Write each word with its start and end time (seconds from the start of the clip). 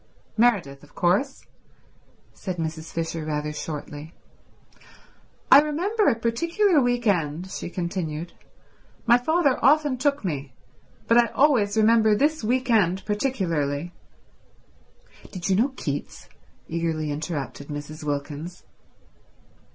"Meredith 0.35 0.83
of 0.83 0.95
course," 0.95 1.45
said 2.33 2.57
Mrs. 2.57 2.91
Fisher 2.91 3.23
rather 3.23 3.53
shortly. 3.53 4.15
"I 5.51 5.61
remember 5.61 6.07
a 6.07 6.15
particular 6.17 6.81
week 6.81 7.05
end"—she 7.05 7.69
continued. 7.69 8.33
"My 9.05 9.19
father 9.19 9.63
often 9.63 9.99
took 9.99 10.25
me, 10.25 10.53
but 11.07 11.19
I 11.19 11.27
always 11.27 11.77
remember 11.77 12.15
this 12.15 12.43
week 12.43 12.71
end 12.71 13.05
particularly—" 13.05 13.93
"Did 15.31 15.49
you 15.51 15.55
know 15.55 15.69
Keats?" 15.77 16.29
eagerly 16.67 17.11
interrupted 17.11 17.67
Mrs. 17.67 18.03
Wilkins. 18.03 18.63